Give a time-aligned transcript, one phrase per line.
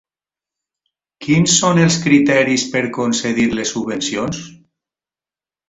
[1.25, 4.43] Quins són els criteris per concedir les subvencions?